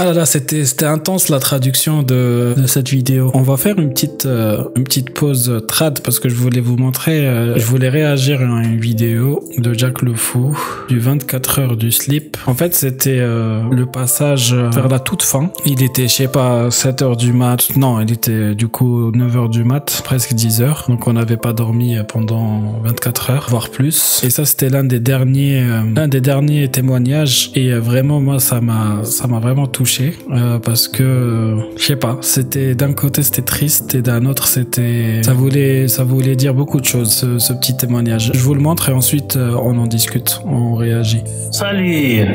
[0.00, 3.32] Ah là là, c'était c'était intense la traduction de, de cette vidéo.
[3.34, 6.76] On va faire une petite euh, une petite pause trad parce que je voulais vous
[6.76, 10.56] montrer, euh, je voulais réagir à une vidéo de Jack le Fou
[10.88, 12.36] du 24 heures du slip.
[12.46, 15.50] En fait, c'était euh, le passage vers la toute fin.
[15.66, 17.76] Il était, je sais pas, 7 heures du mat.
[17.76, 20.84] Non, il était du coup 9 heures du mat, presque 10 heures.
[20.88, 24.20] Donc on n'avait pas dormi pendant 24 heures, voire plus.
[24.22, 27.50] Et ça, c'était l'un des derniers, euh, l'un des derniers témoignages.
[27.54, 29.87] Et euh, vraiment, moi, ça m'a, ça m'a vraiment touché
[30.30, 34.46] euh, parce que, euh, je sais pas, c'était d'un côté c'était triste et d'un autre
[34.46, 38.30] c'était, ça voulait, ça voulait dire beaucoup de choses, ce, ce petit témoignage.
[38.34, 41.22] Je vous le montre et ensuite euh, on en discute, on réagit.
[41.52, 42.26] Salut.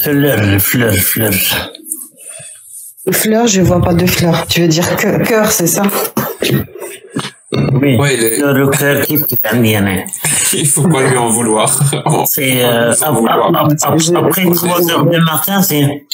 [0.00, 1.32] Fleur, fleur, fleur.
[3.12, 4.46] Fleur, je vois pas de fleurs.
[4.46, 5.82] Tu veux dire que- cœur, c'est ça?
[7.52, 7.96] Oui.
[7.96, 8.16] Ouais,
[10.54, 11.68] il faut pas lui en vouloir.
[12.26, 16.06] C'est euh, ah, ah, ah, après une grandeur de Martin, c'est.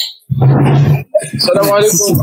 [1.39, 2.17] Salam alaikum.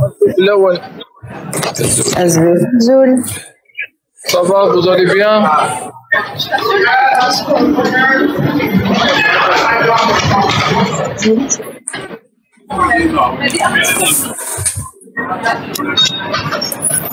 [4.27, 5.42] Ça va, vous allez bien?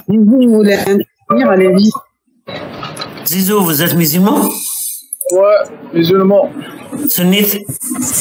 [0.08, 1.92] Vous voulez intervenir, allez-y.
[3.26, 4.50] Zizou, vous êtes musulman?
[5.33, 5.61] Ouais,
[5.93, 6.51] musulman.
[7.09, 7.59] Sunnite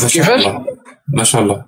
[0.01, 0.63] Mashallah.
[1.07, 1.65] Mashallah.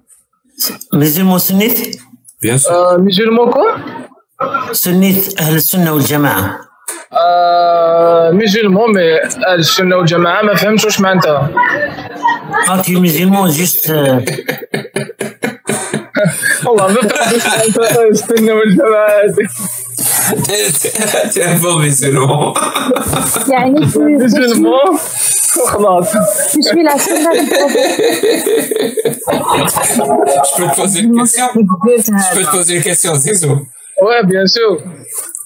[0.93, 1.99] Musulman sunnite
[2.41, 2.71] Bien sûr.
[2.71, 3.75] Euh, musulman quoi
[4.73, 6.59] Sunnite أهل السنة والجماعة
[7.13, 11.51] آه musulman mais اهل السنه والجماعه ما فهمتش واش معناتها
[12.67, 14.19] Quand tu es musulman, juste euh,
[16.65, 19.47] والله ما فهمتش معناتها اهل السنه والجماعه هذه.
[21.31, 22.53] T'es un bon musulman.
[23.47, 23.99] يعني tu,
[25.51, 26.07] tu, suis, musulman وخلاص
[26.51, 27.45] tu suis la sunna du
[30.47, 33.55] Je peux te poser une question Je peux te poser une question, Zizou.
[34.05, 34.77] ouais bien sûr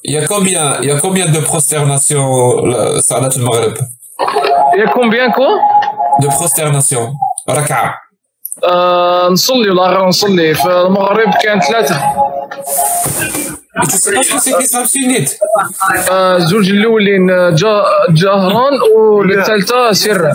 [0.04, 3.78] Il y a combien, il y a combien de prosternations, la Salat al-Maghrib
[4.74, 5.52] il y a combien quoi
[6.22, 7.10] De prosternations
[7.48, 7.94] Raka'a.
[8.64, 11.96] آه نصلي ولا غير نصلي في المغرب كان ثلاثه
[13.84, 15.32] Et tu sais pas ce que c'est que l'islam sunnite
[16.12, 20.32] آه زوج الاولين جا جهرا والثالثه سرا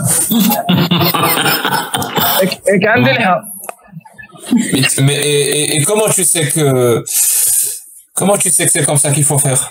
[2.41, 3.41] هيك هيك عندي الحق
[4.73, 6.65] Mais, mais et, et- et comment tu sais que
[8.19, 9.61] comment tu sais que c'est comme ça qu'il faut faire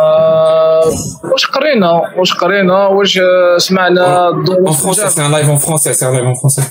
[0.00, 0.84] آه
[1.32, 5.92] واش قرينا واش قرينا واش آه، سمعنا En الدور français, c'est un live en français,
[5.94, 6.64] c'est un live en français.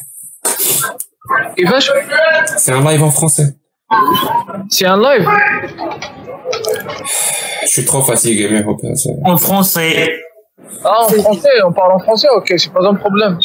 [1.57, 1.91] كيفاش
[2.57, 3.47] C'est un live en français.
[4.68, 5.28] C'est un live.
[7.62, 8.64] Je suis trop fatigué, mais
[9.24, 10.12] En français.
[10.84, 13.38] Ah, en français, on parle en français, ok, c'est pas un problème.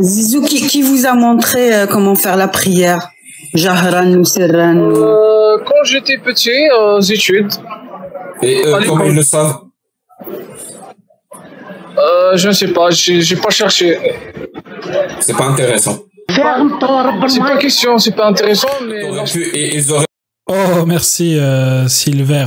[0.00, 3.08] Zizou, qui, vous a montré euh, comment faire la prière?
[3.54, 7.52] Jahran ou Serran euh, Quand j'étais petit, aux études.
[8.42, 9.60] Et comment ils le savent?
[11.98, 13.98] Euh, je ne sais pas, j'ai pas cherché.
[15.20, 15.98] C'est pas intéressant.
[17.28, 19.02] C'est pas question, c'est pas intéressant, mais
[20.48, 22.46] Oh, merci euh, Silver.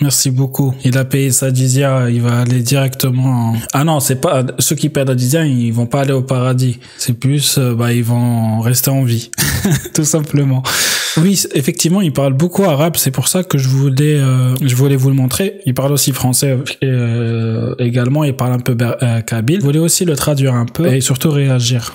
[0.00, 0.74] Merci beaucoup.
[0.84, 3.50] Il a payé sa jizya, il va aller directement.
[3.50, 6.22] en- Ah non, c'est pas ceux qui perdent la jizya, ils vont pas aller au
[6.22, 6.78] paradis.
[6.98, 9.30] C'est plus, euh, bah, ils vont rester en vie,
[9.94, 10.62] tout simplement.
[11.16, 12.94] Oui, effectivement, il parle beaucoup arabe.
[12.96, 15.60] C'est pour ça que je voulais, euh, je voulais vous le montrer.
[15.66, 18.22] Il parle aussi français euh, également.
[18.22, 19.58] Il parle un peu euh, kabyle.
[19.60, 21.92] Je voulais aussi le traduire un peu et surtout réagir.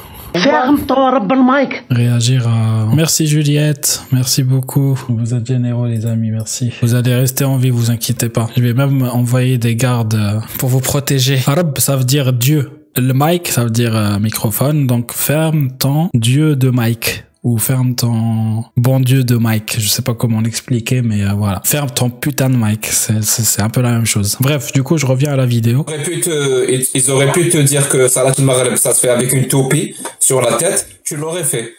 [1.90, 2.88] Réagir à...
[2.96, 4.98] Merci Juliette, merci beaucoup.
[5.08, 6.72] Vous êtes généreux les amis, merci.
[6.82, 8.48] Vous allez rester en vie, vous inquiétez pas.
[8.58, 11.40] Je vais même envoyer des gardes euh, pour vous protéger.
[11.46, 12.72] Arab, ça veut dire Dieu.
[12.96, 14.88] Le mic, ça veut dire euh, microphone.
[14.88, 17.26] Donc ferme ton Dieu de mic.
[17.44, 19.76] Ou ferme ton bon Dieu de mic.
[19.78, 21.62] Je sais pas comment l'expliquer, mais euh, voilà.
[21.66, 22.86] Ferme ton putain de mic.
[22.86, 24.38] C'est- un peu la même chose.
[24.40, 25.82] Bref, du coup, je reviens à la vidéo.
[25.86, 28.34] auraient pu te, ils- auraient pu te dire que Salat
[28.78, 30.88] ça se fait avec une toupie sur la tête.
[31.04, 31.74] Tu l'aurais fait.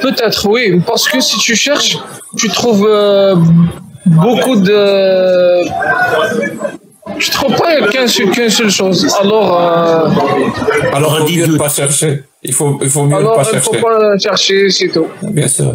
[0.00, 1.98] peut-être oui, parce que si tu cherches,
[2.38, 3.34] tu trouves euh,
[4.06, 5.64] beaucoup de.
[7.18, 9.06] Tu trouves pas qu'une seule, qu'une seule chose.
[9.20, 10.08] Alors, euh,
[10.92, 12.24] Alors, il faut mieux ne pas chercher.
[12.42, 13.82] Il faut, il faut mieux alors ne pas il faut chercher.
[13.82, 15.06] pas chercher, c'est tout.
[15.22, 15.74] Bien sûr.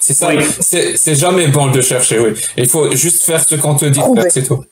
[0.00, 0.28] C'est ça.
[0.28, 0.44] Oui.
[0.60, 2.32] C'est, jamais bon de chercher, oui.
[2.56, 4.64] Il faut juste faire ce qu'on te dit de faire, c'est tout.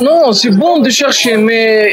[0.00, 1.92] Non, c'est bon de chercher, mais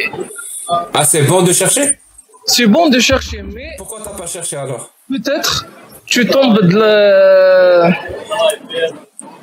[0.93, 1.99] Ah, c'est bon de chercher?
[2.47, 4.91] c'est bon de chercher, mais Pourquoi t'as pas cherché alors?
[5.09, 5.65] peut-être
[6.05, 7.91] tu tombes de la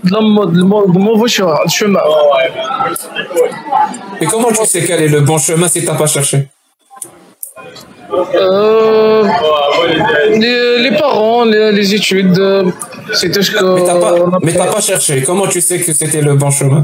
[0.03, 1.55] de la mo- de mo- de mauvais chemin.
[1.77, 1.99] chemin.
[4.21, 6.38] Et comment tu sais quel est le bon chemin si t'as pas cherché?
[8.35, 9.23] Euh,
[10.99, 12.38] parents, les, les études.
[12.39, 12.63] euh,
[13.13, 13.63] C'était ce que.
[13.75, 14.57] Mais t'as pas, on a mais fait.
[14.59, 15.13] t'as pas cherché.
[15.27, 16.83] Comment tu sais que c'était le bon chemin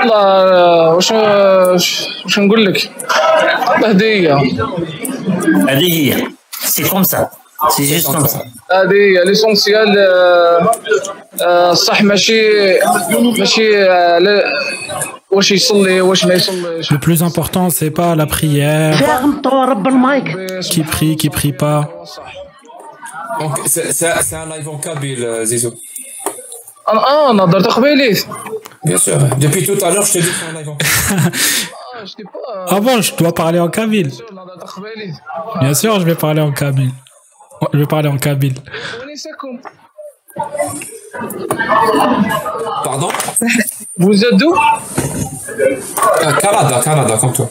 [0.00, 2.90] والله واش واش نقول لك
[3.84, 4.32] هذه هي
[5.68, 6.26] هذه هي
[6.60, 7.28] سي كوم سا
[7.61, 8.43] ah, c'est juste comme ça.
[8.89, 9.89] L'essentiel,
[16.91, 18.97] le plus important, c'est pas la prière.
[20.61, 21.89] Qui prie, qui prie pas.
[23.65, 25.73] C'est un live en Kabyle, euh, Zizou.
[26.85, 27.47] Ah, on a
[28.83, 29.17] Bien sûr.
[29.37, 31.31] Depuis tout à l'heure, je te dis que c'est un live en Kabyle.
[32.67, 34.11] Ah bon, je dois parler en Kabyle.
[35.59, 36.91] Bien sûr, je vais parler en Kabyle.
[37.74, 38.54] Je vais parler en kabyle.
[39.02, 39.60] ونساكم
[42.84, 43.08] Pardon
[43.98, 44.54] vous êtes d'où
[46.24, 47.46] Euh, Canada, Canada, comme toi.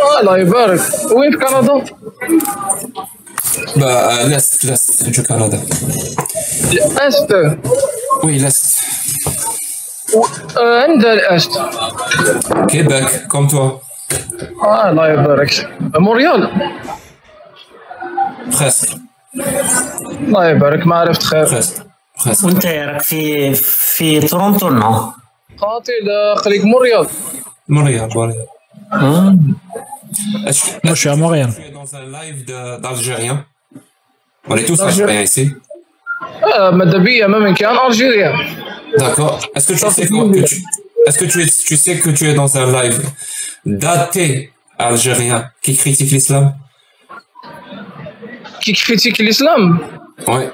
[0.00, 0.80] اه الله يبارك
[1.12, 1.84] وين في كندا
[3.76, 5.58] Bah, euh, l'Est, l'Est du Canada.
[6.72, 7.32] الاست
[8.22, 8.82] Oui, l'Est.
[10.56, 11.50] آه، عند الاست
[12.72, 13.80] Québec, comme toi.
[14.64, 15.68] اه الله يبارك
[15.98, 16.50] مونريال
[18.50, 18.90] Presque,
[20.20, 21.82] الله يبارك ما عرفت خير presque,
[22.24, 22.44] presque.
[22.44, 25.12] وانت راك في في تورونتو نو
[25.60, 27.06] خاطي لا خليك مونريال
[27.70, 28.46] Montréal, Montréal.
[28.92, 29.36] آه.
[30.46, 31.50] Est-ce que Moi, je suis à Montréal.
[31.56, 33.38] tu es dans un live de- d'Algériens
[34.48, 35.20] On est tous D'Algériens.
[35.20, 35.54] Algériens ici.
[36.58, 38.32] آه ماذا بيا ما من كان الجيريا
[38.98, 39.38] D'accord.
[39.56, 40.56] Est-ce que tu sais quoi que tu...
[41.06, 42.98] Est-ce que tu, es, tu sais que tu es dans un live
[43.66, 46.44] d'athées algériens qui critiquent l'islam
[48.61, 49.79] qui critique l'islam.
[50.27, 50.49] Ouais.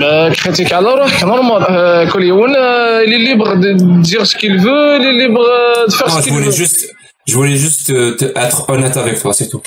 [0.00, 1.66] Bah, critique alors, normal.
[1.68, 5.92] Euh, euh, il est libre de dire ce qu'il veut, il est libre euh, de
[5.92, 6.50] faire ce qu'il veut.
[6.50, 6.88] Juste,
[7.26, 9.62] je voulais juste te, être honnête avec toi, c'est tout.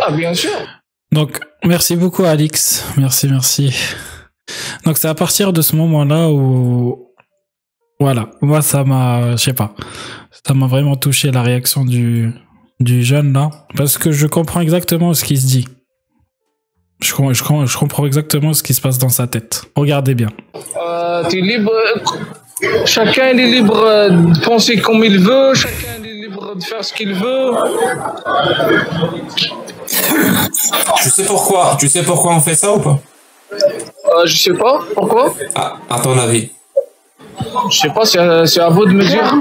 [0.00, 0.50] Ah, bien sûr.
[1.12, 2.84] Donc, merci beaucoup, Alix.
[2.96, 3.74] Merci, merci.
[4.84, 7.12] Donc, c'est à partir de ce moment-là où,
[8.00, 9.74] voilà, moi ça m'a, je sais pas,
[10.46, 12.32] ça m'a vraiment touché la réaction du
[12.80, 15.68] du jeune là, parce que je comprends exactement ce qu'il se dit.
[17.00, 19.62] Je, com- je, com- je comprends exactement ce qui se passe dans sa tête.
[19.76, 20.28] Regardez bien.
[20.76, 21.72] Euh, libre.
[22.86, 26.92] Chacun est libre euh, de penser comme il veut, chacun est libre de faire ce
[26.92, 27.52] qu'il veut.
[29.86, 32.98] Tu sais pourquoi, tu sais pourquoi on fait ça ou pas?
[33.52, 35.34] Euh, je sais pas pourquoi?
[35.54, 36.50] à, à ton avis
[37.70, 39.32] Je sais pas, c'est à, c'est à vous de me dire.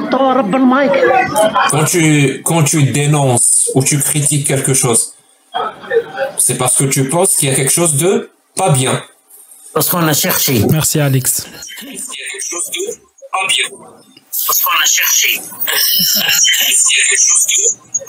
[1.72, 5.14] Quand tu, quand tu dénonces ou tu critiques quelque chose,
[6.38, 9.04] c'est parce que tu penses qu'il y a quelque chose de pas bien.
[9.74, 10.66] Parce qu'on a cherché.
[10.72, 11.48] Merci, Alix.
[11.84, 12.94] Il y a quelque chose de
[13.32, 13.66] pas bien?
[14.48, 15.42] Parce qu'on a cherché.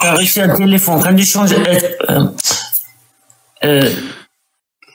[0.01, 1.03] T'as réussi un téléphone.
[1.03, 1.53] Quand tu changes.
[1.53, 2.27] Euh,
[3.65, 3.91] euh,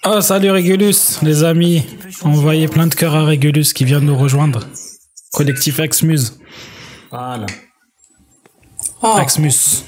[0.05, 1.85] Oh, salut Régulus, les amis.
[2.23, 4.59] Envoyez plein de cœurs à Régulus qui vient de nous rejoindre.
[5.31, 6.39] Collectif Exmuse.
[7.09, 7.45] voilà.
[9.03, 9.19] Ah.
[9.21, 9.83] Exmus.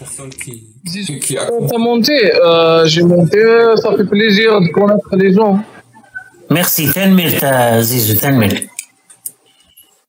[1.47, 3.41] Quand t'as monté, euh, j'ai monté,
[3.81, 5.59] ça fait plaisir de connaître les gens.
[6.49, 7.33] Merci, Tenmil,
[7.81, 8.67] Zizou, Tenmil.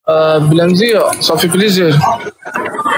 [0.09, 1.99] Euh, Blamzi, ça fait plaisir.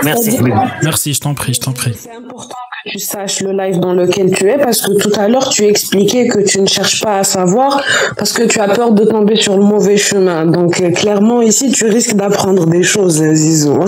[0.03, 0.39] Merci,
[0.83, 1.95] Merci, je t'en prie, je t'en prie.
[1.95, 5.29] C'est important que tu saches le live dans lequel tu es parce que tout à
[5.29, 7.83] l'heure, tu expliquais que tu ne cherches pas à savoir
[8.17, 10.47] parce que tu as peur de tomber sur le mauvais chemin.
[10.47, 13.85] Donc, euh, clairement, ici, tu risques d'apprendre des choses, Zizou.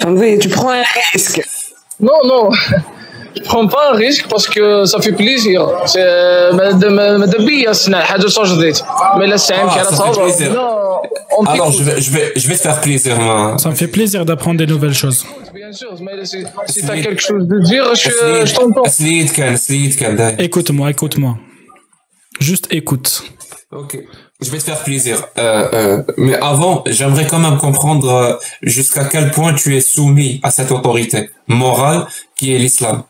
[0.00, 1.38] Enfin, oui, tu prends un risque.
[2.08, 2.44] Non, non,
[3.36, 5.60] je prends pas un risque parce que ça fait plaisir.
[5.86, 8.84] C'est ماذا بيا صنع حاجة صجدت
[9.16, 10.52] ما لا سعيم Ah, كي ça fait plaisir.
[10.54, 11.02] Non,
[11.38, 11.78] on Alors, t'écoute.
[11.78, 13.14] je vais, je vais, je vais te faire plaisir.
[13.20, 13.58] hein.
[13.58, 15.20] Ça me fait plaisir d'apprendre des nouvelles choses.
[15.54, 16.38] Bien sûr, mais si,
[16.72, 18.88] si t'as quelque chose de dire, je, je Slid- t'entends.
[18.98, 20.36] Slid كان- Slid كان داير.
[20.48, 21.32] Écoute-moi, écoute-moi.
[22.48, 23.08] Juste écoute.
[23.80, 23.92] Ok.
[24.45, 25.17] Je vais te faire plaisir.
[25.39, 30.39] Euh, euh, mais avant, j'aimerais quand même comprendre euh, jusqu'à quel point tu es soumis
[30.43, 32.05] à cette autorité morale
[32.37, 33.03] qui est l'islam.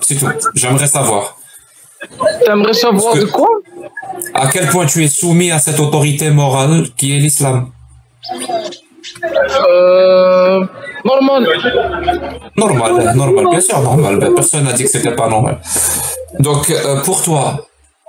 [0.00, 0.28] C'est tout.
[0.56, 1.36] J'aimerais savoir.
[2.44, 3.46] T'aimerais savoir de quoi?
[4.34, 7.70] À quel point tu es soumis à cette autorité morale qui est l'islam?
[9.68, 10.66] euh,
[11.04, 11.46] Normal.
[12.56, 14.32] Normal, normal, bien sûr, normal.
[14.34, 15.60] Personne n'a dit que c'était pas normal.
[16.40, 16.72] Donc,
[17.04, 17.66] pour toi,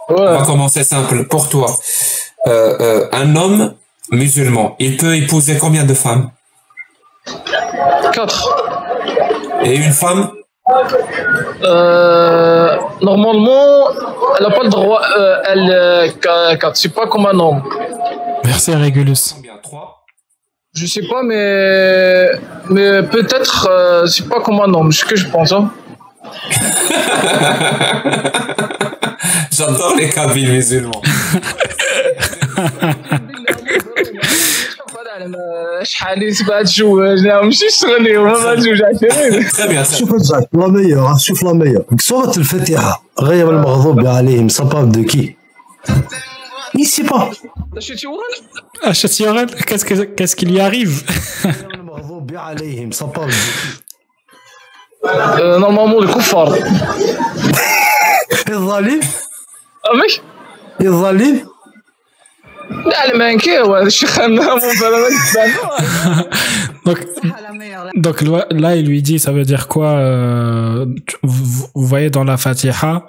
[0.09, 0.37] on Ouais.
[0.37, 1.27] va commencer simple.
[1.27, 1.67] Pour toi,
[2.47, 3.73] euh, euh, un homme
[4.11, 6.29] musulman, il peut épouser combien de femmes?
[8.11, 8.49] 4.
[9.63, 10.31] Et une femme?
[11.63, 13.89] Euh, normalement,
[14.37, 15.01] elle n'a pas le droit.
[15.17, 16.07] Euh, elle, euh,
[16.57, 16.75] 4.
[16.75, 17.63] C'est pas comme un homme.
[18.43, 19.33] Merci Régulus.
[19.35, 19.53] Combien?
[19.61, 20.03] Trois?
[20.75, 22.29] Je sais pas, mais.
[22.69, 24.91] Mais peut-être, euh, c'est pas comme un homme.
[24.91, 25.51] C'est ce que je pense.
[25.53, 25.71] Hein.
[29.51, 31.01] J'adore les Kabyles musulmans.
[35.83, 38.81] شحال تبقى تجوج ماشي شغل اليوم ما تجوج
[39.97, 45.35] شوف لا ميور شوف لا ميور سورة الفاتحة غير المغضوب عليهم سابار دو كي
[46.75, 47.31] مي سي با
[48.85, 49.65] اشتيورال
[50.15, 51.03] كاس كيل ياريف
[51.73, 53.83] المغضوب عليهم سابار دو كي
[55.39, 56.59] نورمالمون الكفار
[58.49, 59.01] الظالم
[60.01, 60.21] ماشي
[60.81, 61.52] الظالم
[62.69, 63.37] Dale, man,
[66.85, 66.99] donc,
[67.95, 70.85] donc là, il lui dit, ça veut dire quoi euh,
[71.21, 73.05] vous, voyez dans la Fatiha,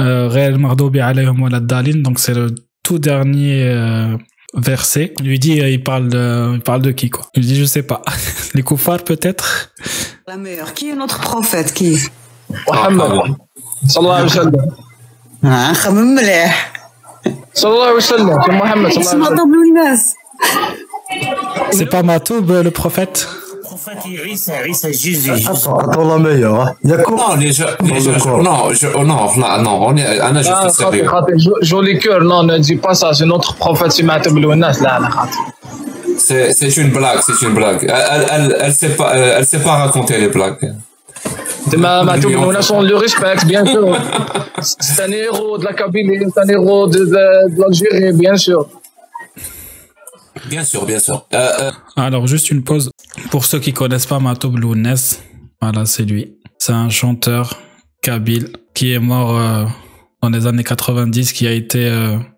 [0.00, 4.16] euh, Réel Mardoubi alayhum wa dalin, donc c'est le tout dernier euh,
[4.54, 5.14] verset.
[5.20, 7.26] Il lui dit, euh, il parle, de, il parle de qui quoi?
[7.34, 8.02] Il lui dit, je sais pas.
[8.54, 9.72] Les koufars peut-être?
[10.26, 10.74] La meilleure.
[10.74, 11.98] Qui est notre prophète Qui?
[12.68, 13.34] Mohammed.
[13.86, 14.54] Sallallahu alayhi wa sallam.
[15.46, 15.72] Ah,
[17.53, 20.15] صلى الله عليه وسلم كان محمد صلى الله عليه اسمها وسلم طبل الناس.
[21.77, 23.17] C'est pas Matoub euh, le prophète
[23.63, 24.01] prophète
[24.35, 25.31] Isa, Isa, Jésus.
[25.31, 26.59] Attends, attends la meilleure.
[26.61, 26.73] hein.
[26.83, 28.43] Il y a quoi Non, les jeux, les Dans jeux, le corps.
[28.49, 31.07] non, je, oh, non, non, non, on est, Anna, je لا suis خاطر sérieux.
[31.07, 34.81] خاطر جو- جولي كور نو نو دي با سا سي نوتر بروفيت سي معتب الناس
[34.81, 35.37] لا لا خاطر
[36.27, 37.81] C'est, c'est une blague, c'est une blague.
[37.83, 40.59] Elle, elle, elle, elle sait pas, euh, elle sait pas raconter les blagues.
[41.72, 43.96] Matou Benouna, on le respecte, bien sûr.
[44.60, 48.68] C'est un héros de la Kabylie, c'est un héros de, l'Algérie, bien sûr.
[50.46, 51.26] Bien sûr, bien sûr.
[51.32, 51.70] Euh, euh.
[51.96, 52.90] Alors, juste une pause.
[53.30, 54.94] Pour ceux qui ne connaissent pas Matou Benouna,
[55.60, 56.36] voilà, c'est lui.
[56.58, 57.58] C'est un chanteur
[58.02, 59.64] kabyle qui est mort euh,
[60.22, 61.90] dans les années 90, qui a été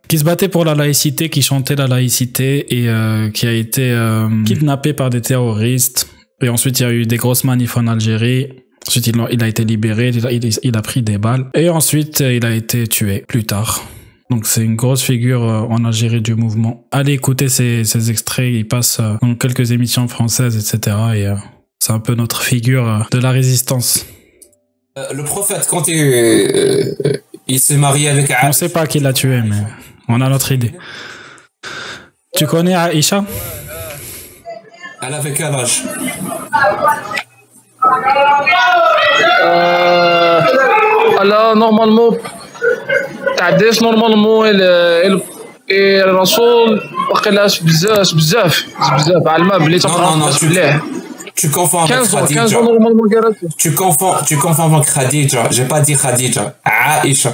[0.09, 2.89] qui se battait pour la laïcité, qui chantait la laïcité et
[3.33, 3.97] qui a été
[4.45, 6.09] kidnappé par des terroristes.
[6.43, 8.66] Et ensuite, il y a eu des grosses manifs en Algérie.
[8.89, 11.47] Ensuite, il a, il a été libéré, il a, il- il a pris des balles.
[11.55, 13.85] Et ensuite, il a été tué plus tard.
[14.31, 16.85] Donc c'est une grosse figure euh, en Algérie du mouvement.
[16.91, 20.97] Allez écouter ces, ces extraits, il passe euh, dans quelques émissions françaises, etc.
[21.15, 21.35] Et euh,
[21.79, 24.05] c'est un peu notre figure de la résistance.
[24.97, 26.97] le prophète, quand il,
[27.47, 29.63] il s'est marié avec On Aïcha, sait pas qui l'a tué, mais
[30.09, 30.73] on a notre idée.
[32.37, 33.25] Tu connais Aïcha?
[35.03, 35.83] Elle avait quel âge?
[41.24, 42.18] لا نورمالمون
[43.38, 45.22] تعداش نورمالمون ال- ال-
[45.72, 46.82] الرسول
[47.14, 48.64] باقي لهاش بزاف بزاف
[48.96, 50.80] بزاف على الماء بلي Non, non, تقرا non, tu, مليح
[51.42, 52.56] tu confonds avec 15 ans 15 Khadija.
[52.58, 55.50] ans نورمالمون قرات Tu confonds, tu confonds avec Khadija.
[55.52, 56.54] J'ai pas dit Khadija.
[56.66, 57.30] Aïcha.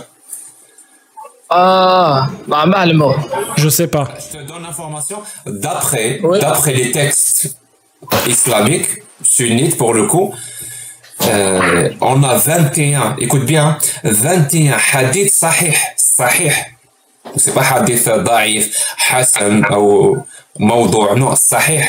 [1.52, 3.16] اه مع معلمه
[3.58, 4.06] Je sais pas.
[4.20, 6.40] Je te donne l'information d'après, Oui.
[6.40, 7.56] d'après les textes
[8.28, 8.92] islamiques,
[9.25, 10.35] sunnites pour le coup.
[11.29, 16.51] euh, on a 21, écoute bien, 21 hadiths sahih, sahih.
[17.37, 18.71] C'est pas hadith daif,
[19.11, 20.19] hasan ou
[20.59, 21.85] mawdou', non, sahih.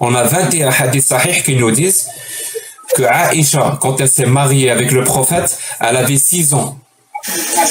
[0.00, 2.08] On a 21 hadiths sahih qui nous disent
[2.96, 6.78] que Aïcha, quand elle s'est mariée avec le prophète, elle avait 6 ans.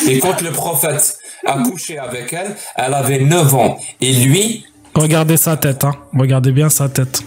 [0.07, 3.79] Et quand le prophète a couché avec elle, elle avait 9 ans.
[3.99, 5.95] Et lui, Regardez sa tête, hein.
[6.17, 7.21] Regardez bien sa tête.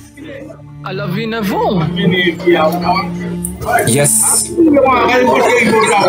[0.84, 1.80] I love you, Navon.
[3.86, 4.52] Yes.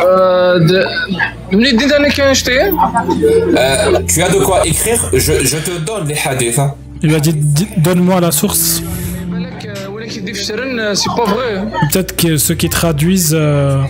[0.04, 0.84] Euh, de...
[3.56, 6.58] Euh, tu as de quoi écrire je, je te donne les hadiths.
[6.58, 6.74] Hein.
[7.04, 7.36] Il lui a dit
[7.78, 8.82] donne-moi la source.
[10.96, 11.64] C'est pas vrai.
[11.92, 13.84] Peut-être que ceux qui traduisent, euh,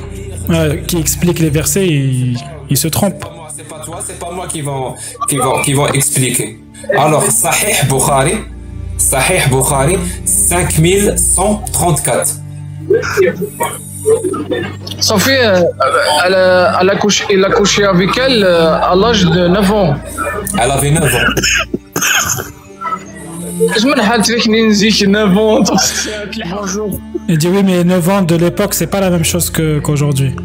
[0.50, 2.38] euh, qui expliquent les versets, ils,
[2.70, 3.25] ils se trompent.
[3.56, 4.96] C'est pas toi, c'est pas moi qui vont,
[5.30, 6.60] qui vont, qui vont expliquer.
[6.98, 8.34] Alors, Sahih Bukhari.
[9.13, 12.41] Sahih Bukhari 5134.
[15.00, 19.48] Sophie, euh, euh, elle, a, couché, il a couché avec elle euh, à l'âge de
[19.48, 19.93] 9 ans.
[20.60, 21.08] Elle avait 9 ans.
[23.77, 24.24] Je me rappelle
[25.12, 25.63] 9 ans.
[27.29, 30.36] Il dit oui, mais 9 ans de l'époque, c'est pas la même chose qu'aujourd'hui.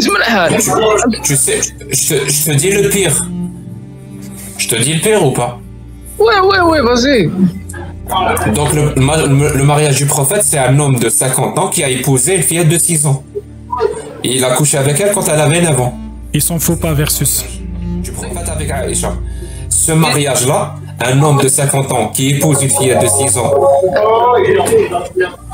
[0.00, 1.60] Sais,
[1.90, 3.12] je je te dis le pire.
[4.56, 5.60] Je te dis le pire ou pas?
[6.18, 7.30] Ouais, ouais, ouais, vas-y.
[8.52, 11.84] Donc, le, ma- le- le mariage du prophète, c'est un homme de 50 ans qui
[11.84, 13.22] a épousé une fillette de 6 ans.
[14.24, 15.94] Et il a couché avec elle quand elle avait 9 ans.
[16.34, 17.44] Ils s'en foutent pas versus.
[18.02, 19.12] Du prophète avec Aïcha.
[19.68, 23.52] Ce mariage-là, un homme de 50 ans qui épouse une fillette de 6 ans,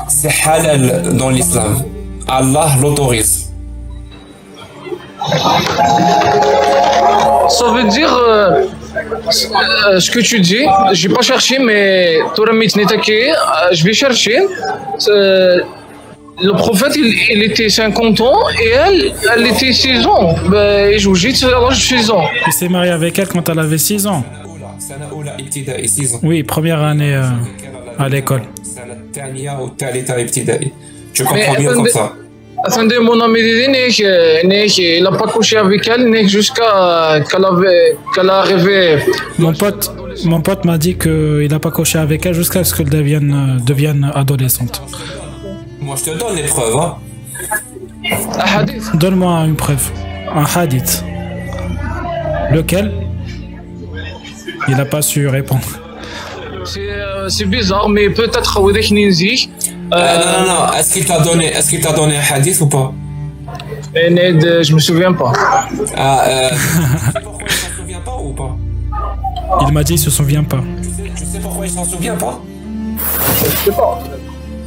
[0.07, 1.83] c'est halal dans l'islam.
[2.27, 3.51] Allah l'autorise.
[7.49, 8.13] Ça veut dire.
[8.27, 8.65] euh,
[9.15, 14.39] euh, ce que tu dis, j'ai pas cherché, mais euh, je vais chercher.
[15.07, 15.59] Euh,
[16.41, 20.35] le prophète, il, était 50 ans et elle, elle était 6 ans.
[20.49, 22.25] Bah, et 6 ans.
[22.47, 24.23] Il s'est marié avec elle quand elle avait 6 ans.
[26.23, 27.19] Oui, première année
[27.97, 28.41] à l'école.
[31.13, 32.13] Je comprends mieux comme ça.
[32.67, 33.13] Attendez, mon
[34.97, 38.97] il n'a pas couché avec elle, jusqu'à qu'elle avait, qu'elle a arrivé.
[39.37, 39.91] Mon pote,
[40.23, 43.63] mon pote m'a dit qu'il n'a pas coché avec elle jusqu'à ce qu'elle devienne, euh,
[43.63, 44.81] devienne adolescente.
[45.79, 46.75] Moi, je te donne les preuves.
[46.75, 46.95] Hein.
[48.33, 48.95] Un hadith.
[48.95, 49.91] Donne-moi une preuve.
[50.33, 51.03] Un hadith.
[52.51, 52.91] Lequel?
[54.67, 55.67] Il n'a pas su répondre.
[56.63, 59.51] C'est euh, bizarre, mais peut-être Wadek Ninzi.
[59.93, 60.73] Euh, non, non, non.
[60.73, 62.93] Est-ce qu'il t'a donné, est-ce qu'il t'a donné un hadith ou pas?
[63.95, 65.31] Et Ned, euh, je me souviens pas.
[65.95, 66.55] Ah, euh, tu
[67.13, 68.57] sais pourquoi il s'en souvient pas ou pas?
[69.67, 70.63] Il m'a dit qu'il se souvient pas.
[70.81, 72.41] tu sais, tu sais pourquoi il s'en souvient pas?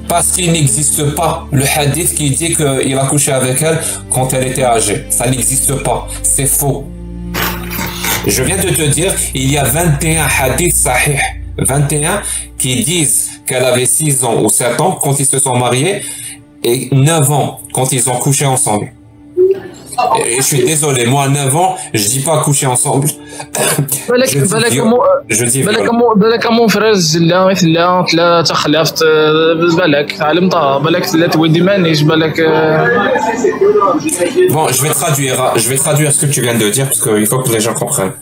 [0.09, 3.79] Parce qu'il n'existe pas le hadith qui dit qu'il a couché avec elle
[4.11, 5.05] quand elle était âgée.
[5.11, 6.07] Ça n'existe pas.
[6.23, 6.87] C'est faux.
[8.27, 11.19] Je viens de te dire, il y a 21 hadiths sahih.
[11.59, 12.23] 21
[12.57, 16.02] qui disent qu'elle avait 6 ans ou 7 ans quand ils se sont mariés
[16.63, 18.92] et 9 ans quand ils ont couché ensemble.
[20.25, 23.08] Et je suis désolé, moi à 9 ans, je dis pas coucher ensemble.
[24.10, 24.86] بالك Je dis بالك viol.
[24.86, 24.98] مو
[25.30, 25.94] Je dis بالك viol.
[25.94, 31.62] مو بالك مو فرز لا مثل لا ثلاثة خلفت آه، بالك علمتها بالك ثلاثة ودي
[31.62, 33.12] مانيش بالك آه،
[34.50, 35.52] Bon, je vais traduire, hein.
[35.62, 37.74] je vais traduire ce que tu viens de dire parce qu'il faut que les gens
[37.84, 38.16] comprennent.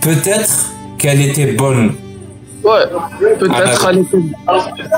[0.00, 0.54] Peut-être
[0.98, 1.88] qu'elle était bonne.
[2.63, 4.17] Ouais, peut-être Ah, elle était,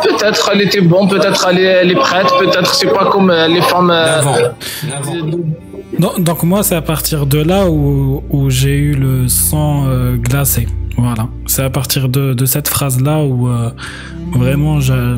[0.04, 3.48] peut-être elle était bonne, peut-être elle est, elle est prête, peut-être c'est pas comme euh,
[3.48, 3.90] les femmes.
[3.92, 4.36] euh, 9 ans.
[4.88, 5.38] 9 ans.
[6.00, 10.16] Donc, donc moi, c'est à partir de là où, où j'ai eu le sang euh,
[10.18, 10.68] glacé.
[10.98, 11.28] Voilà.
[11.46, 13.70] C'est à partir de, de cette phrase-là où euh,
[14.34, 15.16] vraiment j'ai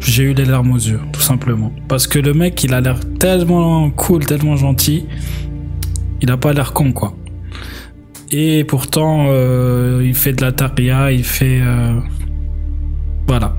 [0.00, 1.70] j'ai eu les larmes aux yeux, tout simplement.
[1.86, 5.04] Parce que le mec, il a l'air tellement cool, tellement gentil.
[6.22, 7.12] Il a pas l'air con, quoi.
[8.32, 11.60] Et pourtant, euh, il fait de la taria, il fait...
[11.62, 11.98] euh,
[13.26, 13.54] Voilà.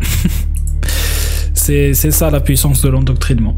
[1.54, 3.58] c'est c'est ça la puissance de l'endoctrinement.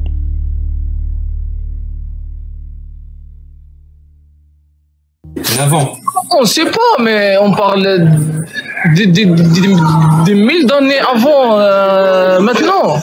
[5.72, 5.94] Ans.
[6.40, 7.84] On sait pas, mais on parle
[8.96, 9.76] des des- des-
[10.26, 12.98] des mille d'années avant, euh, maintenant.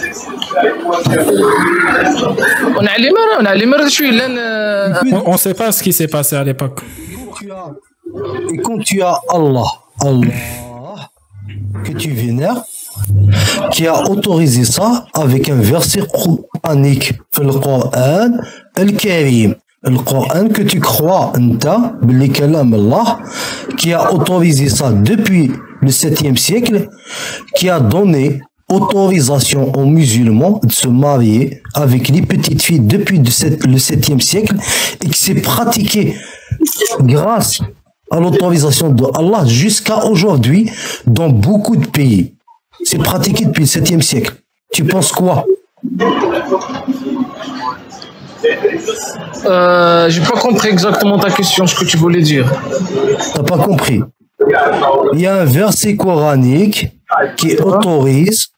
[2.77, 4.25] On a les on a les mains, je suis là.
[4.29, 6.81] euh, On, on sait pas ce qui s'est passé à l'époque.
[8.53, 9.65] Et quand tu as Allah,
[10.01, 11.11] Allah,
[11.85, 12.63] que tu vénères,
[13.73, 18.31] qui a autorisé ça avec un verset quranique, le Coran,
[18.77, 19.55] le Karim.
[19.83, 23.19] Le Coran que tu crois, Nta, Allah,
[23.79, 26.89] qui a autorisé ça depuis le 7e siècle,
[27.57, 33.25] qui a donné autorisation aux musulmans de se marier avec les petites filles depuis le
[33.25, 34.57] 7e siècle
[35.03, 36.15] et qui s'est pratiqué
[37.01, 37.61] grâce
[38.11, 40.71] à l'autorisation de Allah jusqu'à aujourd'hui
[41.07, 42.35] dans beaucoup de pays.
[42.85, 44.35] C'est pratiqué depuis le 7e siècle.
[44.73, 45.45] Tu penses quoi?
[49.45, 52.51] Euh, J'ai pas compris exactement ta question, ce que tu voulais dire.
[53.35, 54.03] T'as pas compris.
[55.13, 56.89] Il y a un verset coranique
[57.37, 58.49] qui autorise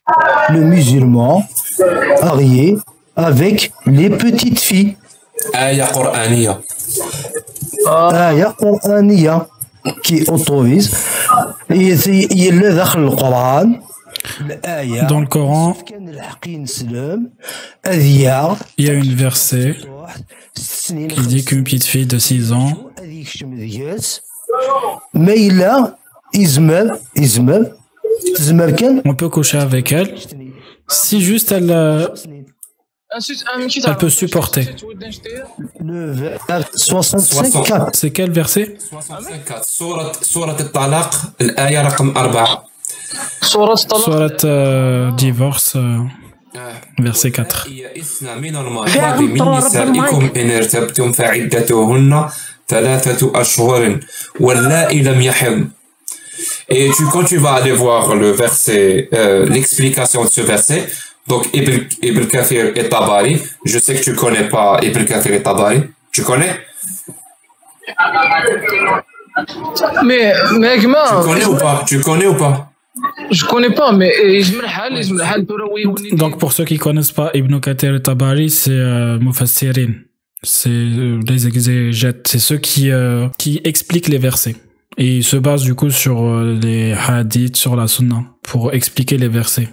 [0.49, 1.43] le musulman
[2.21, 2.77] à rier
[3.15, 4.95] avec les petites filles.
[5.53, 5.89] Aya
[7.86, 9.46] آية قرآنية
[10.04, 10.94] qui autorise
[11.70, 13.80] اللي داخل القرآن
[14.40, 17.30] الآية Dans le Coran, كان الحق نسلم
[17.86, 19.76] أذياء il y a une verset
[20.84, 24.20] qui dit qu'une petite fille de 6 ans, هذه يكشم ذياس
[25.14, 25.94] ميلة
[26.34, 27.66] يزمر يزمر
[28.36, 30.14] تزمر كان on peut coucher avec elle
[30.88, 32.08] si juste elle, euh,
[33.85, 34.67] elle peut supporter.
[35.83, 36.35] Le
[36.75, 37.89] 65.
[37.93, 38.77] C'est quel verset?
[43.41, 43.75] Surat
[44.43, 45.99] euh, divorce, euh,
[46.97, 47.67] verset 4.
[56.69, 60.87] Et quand tu vas aller voir le verset, euh, l'explication de ce verset,
[61.27, 63.41] donc, Ibn, Ibn Kafir et Tabari.
[63.65, 65.83] Je sais que tu connais pas Ibn Kafir et Tabari.
[66.11, 66.59] Tu connais?
[70.03, 71.83] Mais, mais, Tu connais ou pas?
[71.87, 72.73] Tu connais ou pas?
[73.31, 74.41] je connais pas, mais euh,
[76.13, 79.93] Donc pour ceux qui ne connaissent pas Ibn Kathir et Tabari, c'est euh, Mufassirin.
[80.43, 82.91] C'est euh, les exégètes, c'est ceux qui,
[83.37, 84.55] qui expliquent les versets.
[84.97, 89.27] Et ils se basent du coup sur les hadiths, sur la sunna, pour expliquer les
[89.27, 89.69] versets.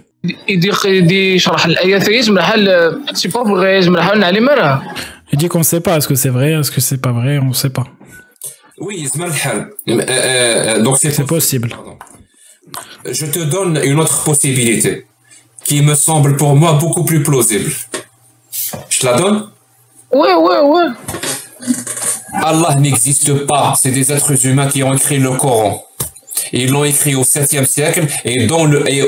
[5.31, 7.39] Il dit qu'on ne sait pas, est-ce que c'est vrai, est-ce que c'est pas vrai,
[7.39, 7.85] on ne sait pas.
[8.79, 9.07] Oui,
[10.79, 11.69] donc c'est possible.
[13.09, 15.05] Je te donne une autre possibilité
[15.63, 17.71] qui me semble pour moi beaucoup plus plausible.
[18.89, 19.49] Je la donne
[20.11, 20.87] Ouais, ouais, ouais.
[22.33, 25.85] Allah n'existe pas, c'est des êtres humains qui ont écrit le Coran.
[26.53, 28.45] Ils l'ont écrit au 7e siècle et,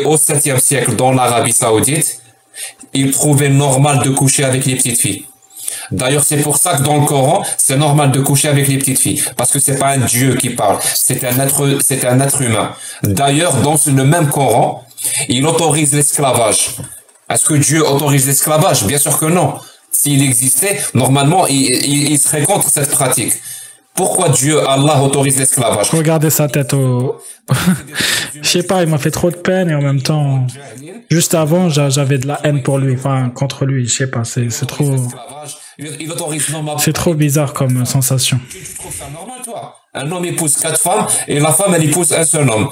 [0.06, 2.22] au 7e siècle, dans l'Arabie Saoudite,
[2.94, 5.26] ils trouvaient normal de coucher avec les petites filles.
[5.92, 9.00] D'ailleurs, c'est pour ça que dans le Coran, c'est normal de coucher avec les petites
[9.00, 9.22] filles.
[9.36, 10.78] Parce que c'est pas un Dieu qui parle.
[10.82, 12.74] C'est un être, humain.
[13.04, 14.86] D'ailleurs, dans le même Coran,
[15.28, 16.70] il autorise l'esclavage.
[17.30, 18.86] Est-ce que Dieu autorise l'esclavage?
[18.86, 19.56] Bien sûr que non.
[19.92, 23.34] S'il existait, normalement, il serait contre cette pratique.
[23.96, 25.90] Pourquoi Dieu, Allah autorise l'esclavage?
[25.92, 27.18] Regardez sa tête au.
[28.42, 30.48] Je sais pas, il m'a fait trop de peine et en même temps,
[31.12, 33.88] juste avant, j'a- j'avais de la haine pour lui, enfin contre lui.
[33.88, 34.96] Je sais pas, c'est c'est trop,
[36.80, 38.40] c'est trop bizarre comme sensation.
[38.50, 39.76] Tu trouves ça normal, toi?
[39.94, 42.70] Un homme épouse quatre femmes et la femme, elle épouse un seul homme.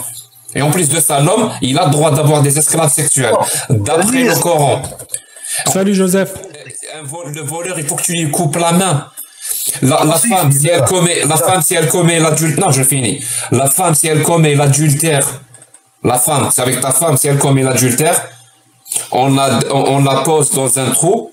[0.55, 3.35] Et en plus de ça, l'homme, il a le droit d'avoir des esclaves sexuels.
[3.69, 4.81] D'après le Coran.
[5.67, 6.33] Salut Joseph.
[7.33, 9.07] Le voleur, il faut que tu lui coupes la main.
[9.81, 13.23] La, la femme, si elle commet, la femme, si elle commet l'adultère, non, je finis.
[13.51, 15.41] La femme, si elle commet l'adultère,
[16.03, 18.27] la femme, c'est avec ta femme, si elle commet l'adultère,
[19.11, 21.31] on la, on, on la pose dans un trou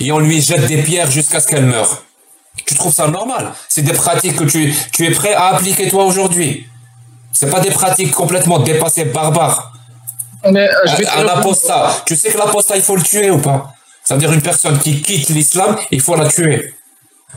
[0.00, 2.02] et on lui jette des pierres jusqu'à ce qu'elle meure.
[2.66, 3.52] Tu trouves ça normal?
[3.68, 6.66] C'est des pratiques que tu, tu es prêt à appliquer toi aujourd'hui.
[7.32, 9.72] C'est pas des pratiques complètement dépassées, barbares.
[10.50, 13.38] Mais euh, je vais Un, apostat, tu sais que l'apostat, il faut le tuer ou
[13.38, 13.72] pas?
[14.04, 16.74] C'est-à-dire une personne qui quitte l'islam, il faut la tuer.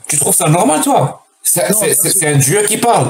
[0.09, 1.01] Tu trouves ça normal, toi
[1.43, 3.09] C'est Non, c'est- ça, c'est- c'est- c'est un Dieu qui parle.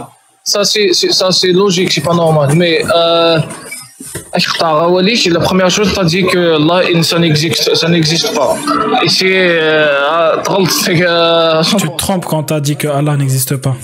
[0.53, 2.49] Ça, c'est c'est- ça, c'est logique, c'est pas normal.
[2.61, 3.39] Mais, euh,
[4.35, 8.51] أشقطع أوليش, la première chose, tu as dit que là, ça n'existe, ça n'existe pas.
[9.05, 13.57] Et c'est, euh, تغلط في, euh, Tu te trompes quand t'as dit que Allah n'existe
[13.57, 13.75] pas.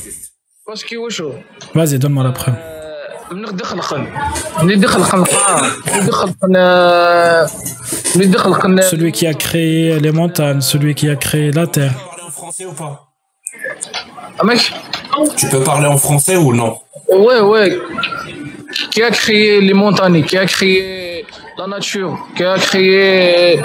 [0.67, 1.31] parce que وشو؟
[1.75, 2.55] Vas-y, donne-moi la preuve.
[3.33, 4.07] من دخل خل
[4.63, 6.57] من دخل خل من دخل خل
[8.17, 11.95] من دخل خل Celui qui a créé les montagnes, celui qui a créé la terre.
[12.66, 13.10] ou pas
[14.40, 14.44] ah,
[15.36, 16.80] Tu peux parler en français ou non
[17.10, 17.78] Ouais, ouais.
[18.92, 21.26] Qui a créé les montagnes Qui a créé
[21.58, 23.60] la nature Qui a créé...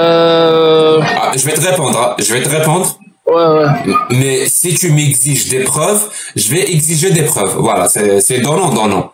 [0.00, 1.98] Euh, ah, je vais te répondre.
[2.00, 2.14] Hein.
[2.18, 2.98] Je vais te répondre.
[3.26, 3.94] Ouais, ouais.
[4.10, 7.56] Mais si tu m'exiges des preuves, je vais exiger des preuves.
[7.58, 9.12] Voilà, c'est donnant, donnant.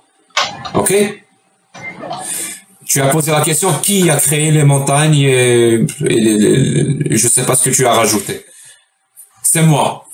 [0.74, 0.94] Ok?
[2.86, 7.68] Tu as posé la question qui a créé les montagnes et, je sais pas ce
[7.68, 8.44] que tu as rajouté.
[9.52, 10.06] C'est moi.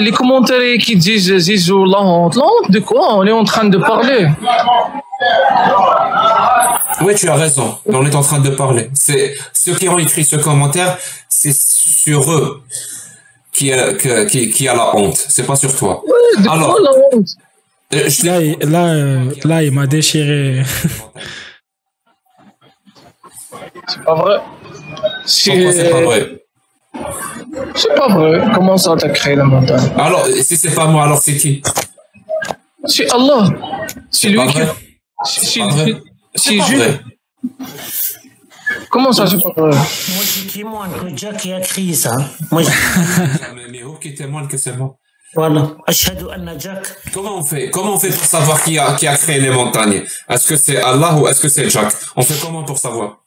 [0.00, 3.64] Les commentaires qui disent Zizou, la honte, la honte de quoi On est en train
[3.64, 4.28] de parler?
[7.02, 7.76] Oui, tu as raison.
[7.84, 8.88] On est en train de parler.
[8.94, 10.96] C'est ceux qui ont écrit ce commentaire,
[11.28, 12.62] c'est sur eux
[13.52, 15.22] qui a, que- qui, qui a la honte.
[15.28, 16.02] C'est pas sur toi.
[16.38, 17.26] De Alors, quoi la honte?
[17.94, 20.62] euh, je Là, il- là, euh, là, il m'a déchiré.
[23.88, 24.38] C'est pas vrai.
[25.44, 26.44] Pourquoi C'est pas vrai
[27.74, 28.42] C'est pas vrai.
[28.54, 31.62] Comment ça t'as créé la montagne Alors, si c'est pas moi, alors c'est qui
[32.86, 33.48] C'est Allah.
[34.10, 34.58] C'est lui pas qui.
[35.24, 35.94] C'est pas vrai.
[36.34, 37.00] c'est pas vrai.
[38.90, 42.16] Comment ça, c'est pas vrai Moi, je témoigne que Jack qui a créé ça.
[42.50, 42.68] Moi, je...
[43.54, 44.96] Mais, mais où qui témoigne que c'est moi
[45.34, 45.70] voilà.
[45.86, 46.86] Ashhadu anna Jack.
[47.12, 50.02] Comment on fait Comment on fait pour savoir qui a, qui a créé les montagnes?
[50.28, 51.90] Est-ce que c'est Allah ou est-ce que c'est Jack?
[52.16, 53.21] On fait comment pour savoir?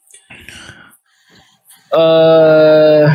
[1.98, 3.08] Euh,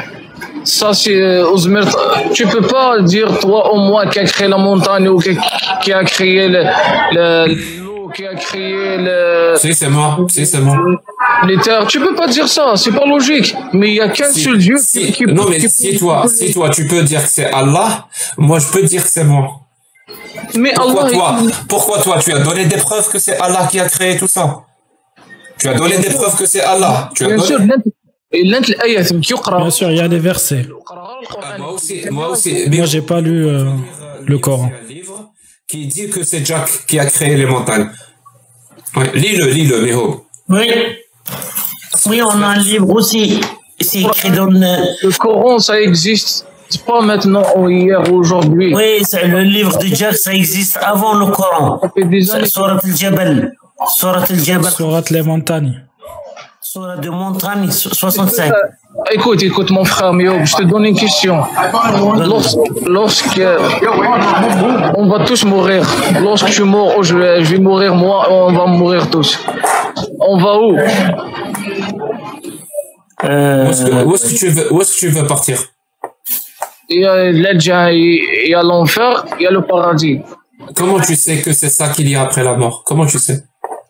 [0.64, 1.84] ça, c'est Ouzmir.
[2.32, 6.04] Tu peux pas dire, toi, au moins, qui a créé la montagne ou qui, a
[6.04, 7.54] créé le,
[8.14, 10.18] qui a créé le, Si, c'est moi.
[10.28, 10.76] Si, c'est moi.
[11.46, 11.86] les terres.
[11.86, 13.54] Tu peux pas dire ça, c'est pas logique.
[13.72, 15.96] Mais il y a qu'un Si- seul Dieu si- qui, qui non, mais qui- si
[15.98, 19.24] toi, si toi, tu peux dire que c'est Allah, moi, je peux dire que c'est
[19.24, 19.60] moi.
[20.56, 21.36] Mais Pourquoi Allah, toi
[21.68, 24.60] Pourquoi toi Tu as donné des preuves que c'est Allah qui a créé tout ça?
[25.58, 27.10] Tu as donné des preuves que c'est Allah.
[27.14, 27.46] Tu as bien donné...
[27.48, 27.58] sûr,
[28.32, 30.66] Bien sûr, il y a des versets.
[30.88, 32.70] Ah, moi aussi, ah, moi aussi.
[32.70, 33.74] Moi, j'ai pas lu euh, euh,
[34.24, 34.70] le Coran.
[34.70, 35.32] Un livre
[35.66, 37.90] qui dit que c'est Jack qui a créé les montagnes.
[38.96, 40.26] Ouais, lis-le, lis-le, Miho.
[40.48, 40.70] Oui.
[42.06, 43.40] Oui, on a un livre aussi.
[43.96, 44.46] Euh,
[45.02, 45.18] le...
[45.18, 46.46] Coran, ça existe.
[46.86, 48.72] Pas maintenant ou hier ou aujourd'hui.
[48.72, 51.80] Oui, le livre de Jack, ça existe avant le Coran.
[52.46, 53.52] Surat al-Jabal.
[53.96, 54.70] Surat al-Jabal.
[54.70, 55.89] Surat les montagnes.
[56.72, 58.52] De montagne, 65.
[59.10, 61.42] Écoute, écoute, mon frère Mio, je te donne une question.
[62.16, 63.40] Lorsque, lorsque
[64.96, 65.84] on va tous mourir,
[66.22, 69.36] lorsque tu meurs, ou je vais, je vais mourir moi, on va mourir tous.
[70.20, 70.76] On va où?
[73.24, 75.58] Euh, Où est-ce que, que tu veux, où est-ce que tu veux partir?
[76.88, 80.20] Il y a l'Algérie, il y a l'enfer, il y a le paradis.
[80.76, 82.84] Comment tu sais que c'est ça qu'il y a après la mort?
[82.86, 83.42] Comment tu sais?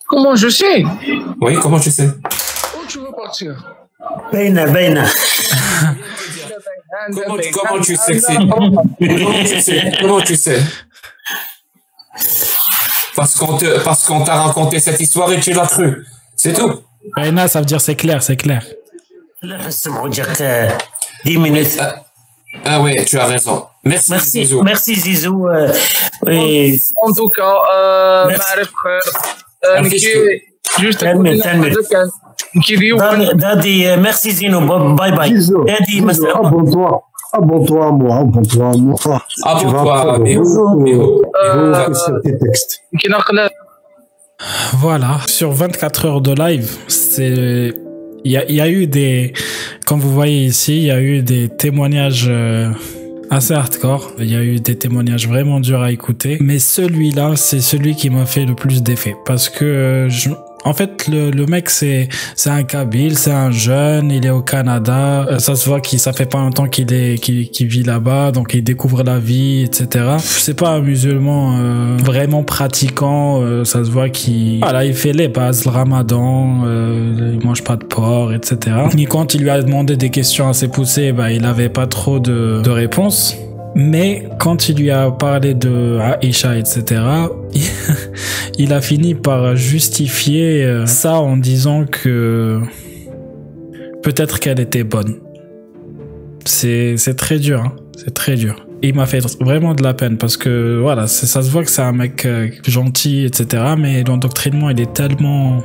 [0.09, 0.83] Comment je sais?
[1.43, 2.09] Oui, comment tu sais?
[2.91, 3.57] tu veux partir?
[4.33, 5.05] Beina, Beina.
[7.15, 8.45] comment, comment, tu sais que c'est ah,
[10.01, 10.61] comment, tu sais,
[13.15, 16.05] Parce qu'on te, parce qu'on t'a raconté cette histoire et tu l'as cru.
[16.37, 16.83] C'est tout.
[17.17, 18.65] Beina, ça veut dire c'est clair, c'est clair.
[21.25, 21.79] Dix minutes.
[21.79, 22.03] Ah,
[22.65, 23.67] ah oui, tu as raison.
[23.85, 24.63] Merci, merci Zizou.
[24.63, 25.49] Merci Zizou.
[25.49, 25.73] Euh,
[26.23, 26.81] oui.
[27.03, 28.73] En tout cas, euh, Marif,
[29.65, 29.85] euh,
[30.79, 30.99] juste.
[30.99, 31.75] Termine, termine
[32.57, 33.37] give you Daddy, one.
[33.37, 34.61] Daddy, euh, merci Zino,
[34.97, 35.29] bye bye.
[35.29, 36.03] Giso, Daddy,
[36.35, 37.03] abonne-toi.
[37.33, 38.97] Abonne-toi à moi, abonne-toi à moi.
[39.45, 41.21] Ah, abonne-toi à moi.
[41.45, 42.83] Euh, tes textes.
[44.75, 47.75] Voilà, sur 24 heures de live, c'est
[48.23, 49.33] il y, y a, eu des
[49.87, 52.71] comme vous voyez ici, il y a eu des témoignages euh
[53.31, 54.13] assez hardcore.
[54.19, 56.37] Il y a eu des témoignages vraiment durs à écouter.
[56.41, 59.17] Mais celui-là, c'est celui qui m'a fait le plus d'effet.
[59.25, 60.31] Parce que euh, je,
[60.65, 64.43] en fait, le, le mec, c'est, c'est un Kabyle, c'est un jeune, il est au
[64.43, 65.27] Canada.
[65.29, 68.53] Euh, Ça se voit qu'il, ça fait pas longtemps qu'il est, qu'il, vit là-bas, donc
[68.55, 70.17] il découvre la vie, etc.
[70.19, 73.41] C'est pas un musulman euh, vraiment pratiquant.
[73.43, 77.65] euh, ça se voit qu'il, voilà, il fait les bases, le Ramadan, euh, il mange
[77.65, 78.77] pas de porc, etc.
[78.99, 82.19] Et quand il lui a demandé des questions assez poussées, bah, il avait pas trop
[82.19, 83.37] de, de réponses.
[83.75, 87.03] Mais quand il lui a parlé de Aisha, etc.,
[88.59, 92.61] il a fini par justifier euh, ça en disant que
[94.03, 95.19] peut-être qu'elle était bonne.
[96.45, 97.77] C'est très dur, hein.
[97.97, 98.67] c'est très dur.
[98.83, 101.83] Il m'a fait vraiment de la peine parce que voilà, ça se voit que c'est
[101.83, 103.75] un mec euh, gentil, etc.
[103.79, 105.63] Mais l'endoctrinement, il est tellement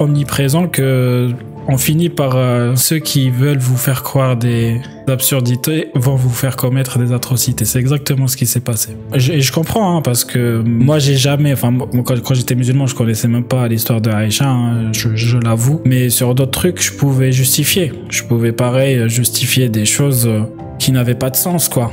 [0.00, 1.30] omniprésent que
[1.68, 6.54] on finit par euh, ceux qui veulent vous faire croire des absurdités vont vous faire
[6.54, 7.64] commettre des atrocités.
[7.64, 8.90] C'est exactement ce qui s'est passé.
[9.16, 12.86] Je- Et je comprends hein, parce que moi j'ai jamais, enfin quand, quand j'étais musulman,
[12.86, 15.80] je connaissais même pas l'histoire de Aïcha, hein, je, je l'avoue.
[15.84, 17.92] Mais sur d'autres trucs, je pouvais justifier.
[18.10, 20.42] Je pouvais pareil justifier des choses euh,
[20.78, 21.90] qui n'avaient pas de sens, quoi.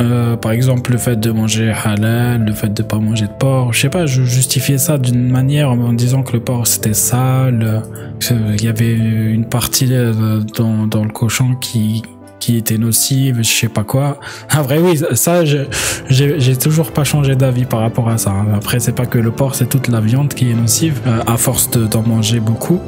[0.00, 3.72] Euh, par exemple, le fait de manger halal, le fait de pas manger de porc.
[3.72, 7.82] Je sais pas, je justifiais ça d'une manière en disant que le porc c'était sale,
[8.20, 12.02] qu'il y avait une partie euh, dans, dans le cochon qui
[12.40, 14.18] qui était nocive, je sais pas quoi.
[14.50, 18.30] Ah vrai oui, ça j'ai toujours pas changé d'avis par rapport à ça.
[18.30, 18.46] hein.
[18.54, 21.36] Après c'est pas que le porc, c'est toute la viande qui est nocive euh, à
[21.36, 22.80] force de- d'en manger beaucoup.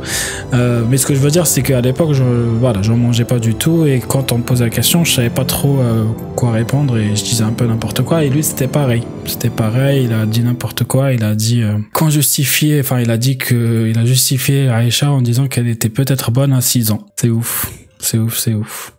[0.54, 3.38] Euh, mais ce que je veux dire, c'est qu'à l'époque, je, voilà, j'en mangeais pas
[3.38, 3.86] du tout.
[3.86, 6.04] Et quand on me posait la question, je savais pas trop euh,
[6.36, 8.24] quoi répondre et je disais un peu n'importe quoi.
[8.24, 9.02] Et lui, c'était pareil.
[9.26, 10.04] C'était pareil.
[10.06, 11.12] Il a dit n'importe quoi.
[11.12, 15.10] Il a dit euh, quand justifier, enfin, il a dit que il a justifié Aïcha
[15.10, 17.06] en disant qu'elle était peut-être bonne à 6 ans.
[17.16, 17.70] C'est ouf.
[17.98, 18.92] C'est ouf, c'est ouf.